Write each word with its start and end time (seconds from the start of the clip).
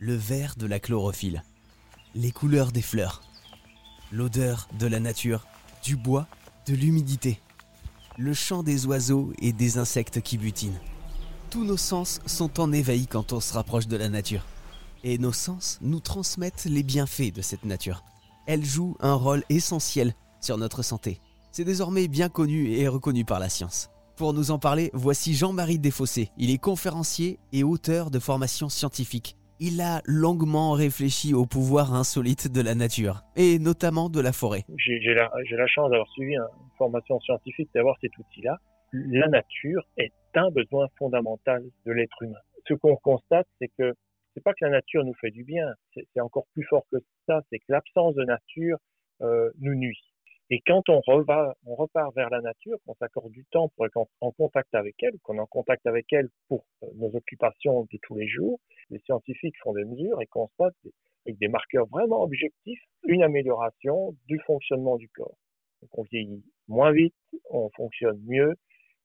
le 0.00 0.14
vert 0.14 0.54
de 0.56 0.66
la 0.66 0.80
chlorophylle, 0.80 1.44
les 2.14 2.32
couleurs 2.32 2.72
des 2.72 2.80
fleurs, 2.80 3.22
l'odeur 4.10 4.66
de 4.78 4.86
la 4.86 4.98
nature, 4.98 5.46
du 5.84 5.94
bois, 5.94 6.26
de 6.66 6.74
l'humidité, 6.74 7.38
le 8.16 8.32
chant 8.32 8.62
des 8.62 8.86
oiseaux 8.86 9.34
et 9.40 9.52
des 9.52 9.76
insectes 9.76 10.22
qui 10.22 10.38
butinent. 10.38 10.80
Tous 11.50 11.64
nos 11.64 11.76
sens 11.76 12.20
sont 12.24 12.60
en 12.60 12.72
éveil 12.72 13.06
quand 13.06 13.34
on 13.34 13.40
se 13.40 13.52
rapproche 13.52 13.88
de 13.88 13.96
la 13.98 14.08
nature. 14.08 14.46
Et 15.04 15.18
nos 15.18 15.32
sens 15.32 15.78
nous 15.82 16.00
transmettent 16.00 16.64
les 16.64 16.82
bienfaits 16.82 17.34
de 17.34 17.42
cette 17.42 17.64
nature. 17.64 18.02
Elle 18.46 18.64
joue 18.64 18.96
un 19.00 19.14
rôle 19.14 19.44
essentiel 19.50 20.14
sur 20.40 20.56
notre 20.56 20.82
santé. 20.82 21.20
C'est 21.52 21.64
désormais 21.64 22.08
bien 22.08 22.30
connu 22.30 22.72
et 22.72 22.88
reconnu 22.88 23.26
par 23.26 23.38
la 23.38 23.50
science. 23.50 23.90
Pour 24.16 24.32
nous 24.32 24.50
en 24.50 24.58
parler, 24.58 24.90
voici 24.94 25.34
Jean-Marie 25.34 25.78
Desfossés. 25.78 26.30
Il 26.38 26.50
est 26.50 26.58
conférencier 26.58 27.38
et 27.52 27.64
auteur 27.64 28.10
de 28.10 28.18
formations 28.18 28.70
scientifiques. 28.70 29.36
Il 29.62 29.82
a 29.82 30.00
longuement 30.06 30.72
réfléchi 30.72 31.34
au 31.34 31.44
pouvoir 31.44 31.92
insolite 31.92 32.50
de 32.50 32.62
la 32.62 32.74
nature, 32.74 33.20
et 33.36 33.58
notamment 33.58 34.08
de 34.08 34.18
la 34.18 34.32
forêt. 34.32 34.64
J'ai 34.78 35.12
la, 35.12 35.66
chance 35.66 35.90
d'avoir 35.90 36.08
suivi 36.12 36.32
une 36.32 36.46
formation 36.78 37.20
scientifique, 37.20 37.68
d'avoir 37.74 37.98
cet 38.00 38.16
outil-là. 38.16 38.56
La 38.94 39.28
nature 39.28 39.86
est 39.98 40.14
un 40.32 40.50
besoin 40.50 40.86
fondamental 40.98 41.62
de 41.84 41.92
l'être 41.92 42.22
humain. 42.22 42.40
Ce 42.66 42.72
qu'on 42.72 42.96
constate, 42.96 43.46
c'est 43.58 43.68
que 43.78 43.92
c'est 44.32 44.42
pas 44.42 44.54
que 44.54 44.64
la 44.64 44.70
nature 44.70 45.04
nous 45.04 45.12
fait 45.20 45.30
du 45.30 45.44
bien, 45.44 45.74
c'est 45.92 46.20
encore 46.22 46.46
plus 46.54 46.64
fort 46.64 46.86
que 46.90 46.96
ça, 47.26 47.42
c'est 47.50 47.58
que 47.58 47.66
l'absence 47.68 48.14
de 48.14 48.24
nature 48.24 48.78
euh, 49.20 49.50
nous 49.60 49.74
nuit. 49.74 50.00
Et 50.48 50.62
quand 50.66 50.88
on, 50.88 51.02
on 51.06 51.74
repart 51.74 52.14
vers 52.16 52.30
la 52.30 52.40
nature, 52.40 52.78
qu'on 52.86 52.94
s'accorde 52.94 53.30
du 53.30 53.44
temps 53.50 53.68
pour 53.76 53.84
être 53.84 53.98
en 54.20 54.30
contact 54.32 54.74
avec 54.74 54.96
elle, 55.02 55.18
qu'on 55.22 55.36
est 55.36 55.40
en 55.40 55.46
contact 55.46 55.86
avec 55.86 56.12
elle 56.12 56.28
pour 56.48 56.64
euh, 56.82 56.86
nos 56.96 57.14
occupations 57.14 57.86
de 57.92 57.98
tous 58.02 58.16
les 58.16 58.26
jours, 58.26 58.58
les 58.90 58.98
scientifiques 59.00 59.56
font 59.62 59.72
des 59.72 59.84
mesures 59.84 60.20
et 60.20 60.26
constatent 60.26 60.74
avec 61.26 61.38
des 61.38 61.48
marqueurs 61.48 61.86
vraiment 61.86 62.22
objectifs 62.22 62.82
une 63.06 63.22
amélioration 63.22 64.14
du 64.26 64.38
fonctionnement 64.40 64.96
du 64.96 65.08
corps. 65.08 65.36
On 65.92 66.02
vieillit 66.02 66.44
moins 66.68 66.92
vite, 66.92 67.14
on 67.50 67.70
fonctionne 67.76 68.20
mieux, 68.26 68.54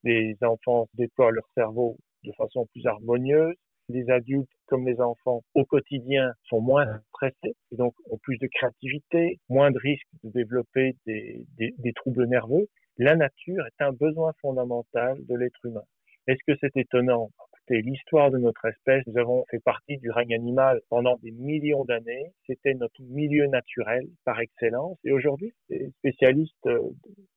les 0.04 0.36
enfants 0.42 0.88
déploient 0.94 1.32
leur 1.32 1.48
cerveau 1.56 1.98
de 2.24 2.32
façon 2.34 2.66
plus 2.68 2.86
harmonieuse, 2.86 3.56
les 3.90 4.10
adultes 4.10 4.50
comme 4.68 4.88
les 4.88 5.00
enfants 5.00 5.44
au 5.54 5.64
quotidien 5.66 6.34
sont 6.44 6.62
moins 6.62 6.88
stressés 7.10 7.56
et 7.72 7.76
donc 7.76 7.94
ont 8.10 8.18
plus 8.18 8.38
de 8.38 8.48
créativité, 8.48 9.40
moins 9.50 9.72
de 9.72 9.78
risques 9.78 10.08
de 10.24 10.32
développer 10.32 10.96
des, 11.06 11.94
troubles 11.96 12.28
nerveux. 12.28 12.68
La 12.98 13.16
nature 13.16 13.66
est 13.66 13.84
un 13.84 13.92
besoin 13.92 14.34
fondamental 14.42 15.18
de 15.26 15.36
l'être 15.36 15.64
humain. 15.66 15.84
Est-ce 16.28 16.40
que 16.48 16.58
c'est 16.60 16.76
étonnant? 16.78 17.30
Écoutez, 17.68 17.82
l'histoire 17.82 18.30
de 18.30 18.38
notre 18.38 18.66
espèce, 18.66 19.04
nous 19.08 19.18
avons 19.18 19.44
fait 19.50 19.60
partie 19.60 19.98
du 19.98 20.12
règne 20.12 20.36
animal 20.36 20.82
pendant 20.90 21.18
des 21.24 21.32
millions 21.32 21.84
d'années. 21.84 22.32
C'était 22.46 22.76
notre 22.76 23.02
milieu 23.02 23.48
naturel 23.48 24.08
par 24.24 24.40
excellence. 24.40 25.00
Et 25.04 25.12
aujourd'hui, 25.12 25.52
les 25.70 25.90
spécialistes, 25.98 26.54
euh, 26.68 26.80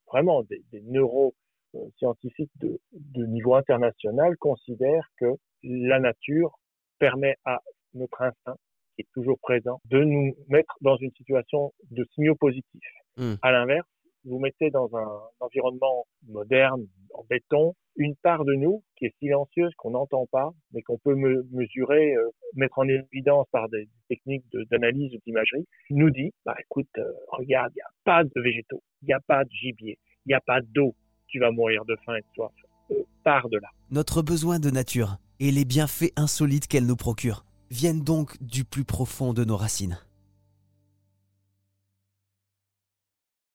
vraiment 0.07 0.43
des, 0.43 0.61
des 0.71 0.81
neuroscientifiques 0.81 2.51
de, 2.59 2.79
de 2.91 3.25
niveau 3.25 3.55
international, 3.55 4.37
considèrent 4.37 5.09
que 5.17 5.33
la 5.63 5.99
nature 5.99 6.59
permet 6.99 7.35
à 7.45 7.59
notre 7.95 8.21
instinct, 8.21 8.57
qui 8.95 9.01
est 9.01 9.09
toujours 9.13 9.39
présent, 9.39 9.81
de 9.85 10.03
nous 10.03 10.35
mettre 10.47 10.75
dans 10.81 10.97
une 10.97 11.11
situation 11.13 11.73
de 11.89 12.05
signaux 12.13 12.35
positifs. 12.35 12.93
Hmm. 13.17 13.33
À 13.41 13.51
l'inverse, 13.51 13.87
vous 14.25 14.37
mettez 14.37 14.69
dans 14.69 14.95
un 14.95 15.21
environnement 15.39 16.05
moderne, 16.27 16.85
en 17.15 17.23
béton, 17.29 17.73
une 17.99 18.15
part 18.15 18.45
de 18.45 18.53
nous 18.53 18.81
qui 18.95 19.05
est 19.05 19.13
silencieuse, 19.19 19.71
qu'on 19.77 19.91
n'entend 19.91 20.25
pas, 20.31 20.51
mais 20.73 20.81
qu'on 20.81 20.97
peut 20.97 21.15
mesurer, 21.15 22.15
euh, 22.15 22.29
mettre 22.55 22.79
en 22.79 22.87
évidence 22.87 23.45
par 23.51 23.69
des 23.69 23.87
techniques 24.07 24.45
d'analyse 24.71 25.13
ou 25.13 25.19
d'imagerie, 25.25 25.67
nous 25.89 26.09
dit, 26.09 26.31
bah 26.45 26.55
écoute, 26.59 26.89
euh, 26.97 27.03
regarde, 27.27 27.71
il 27.75 27.79
n'y 27.79 27.81
a 27.81 27.91
pas 28.05 28.23
de 28.23 28.41
végétaux, 28.41 28.81
il 29.03 29.07
n'y 29.07 29.13
a 29.13 29.19
pas 29.19 29.43
de 29.43 29.49
gibier, 29.51 29.99
il 30.25 30.29
n'y 30.29 30.33
a 30.33 30.41
pas 30.41 30.61
d'eau, 30.61 30.95
tu 31.27 31.39
vas 31.39 31.51
mourir 31.51 31.85
de 31.85 31.95
faim 32.05 32.15
et 32.15 32.21
de 32.21 32.27
soif. 32.33 32.51
Euh, 32.91 33.03
de 33.51 33.57
là. 33.57 33.69
Notre 33.91 34.23
besoin 34.23 34.57
de 34.59 34.71
nature 34.71 35.17
et 35.39 35.51
les 35.51 35.63
bienfaits 35.63 36.11
insolites 36.15 36.67
qu'elle 36.67 36.87
nous 36.87 36.95
procure 36.95 37.45
viennent 37.69 38.03
donc 38.03 38.41
du 38.41 38.63
plus 38.63 38.83
profond 38.83 39.33
de 39.33 39.43
nos 39.43 39.57
racines. 39.57 39.99